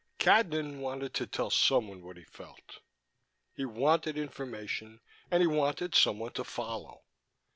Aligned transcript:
Cadnan 0.17 0.79
wanted 0.79 1.13
to 1.13 1.27
tell 1.27 1.51
someone 1.51 2.01
what 2.01 2.17
he 2.17 2.23
felt. 2.23 2.79
He 3.53 3.65
wanted 3.65 4.17
information, 4.17 4.99
and 5.29 5.41
he 5.43 5.47
wanted 5.47 5.93
someone 5.93 6.31
to 6.31 6.43
follow. 6.43 7.03